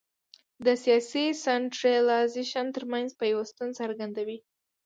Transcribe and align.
د 0.65 0.67
سیاسي 0.83 1.25
سنټرالیزېشن 1.45 2.65
ترمنځ 2.75 3.09
پیوستون 3.21 3.69
څرګندوي. 3.79 4.37